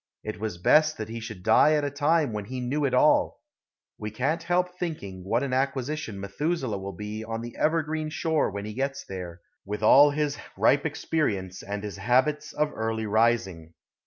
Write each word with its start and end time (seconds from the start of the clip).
It 0.23 0.39
was 0.39 0.57
best 0.57 0.97
that 0.97 1.09
he 1.09 1.19
should 1.19 1.43
die 1.43 1.73
at 1.73 1.83
a 1.83 1.91
time 1.91 2.33
when 2.33 2.45
he 2.45 2.59
knew 2.59 2.85
it 2.85 2.93
all. 2.95 3.39
We 3.99 4.09
can't 4.09 4.41
help 4.41 4.75
thinking 4.79 5.23
what 5.23 5.43
an 5.43 5.53
acquisition 5.53 6.19
Methuselah 6.19 6.79
will 6.79 6.93
be 6.95 7.23
on 7.23 7.41
the 7.43 7.55
evergreen 7.55 8.09
shore 8.09 8.49
when 8.49 8.65
he 8.65 8.73
gets 8.73 9.03
there, 9.05 9.41
with 9.63 9.83
all 9.83 10.09
his 10.09 10.39
ripe 10.57 10.87
experience 10.87 11.61
and 11.61 11.83
his 11.83 11.97
habits 11.97 12.51
of 12.51 12.71
early 12.73 13.05
rising." 13.05 13.75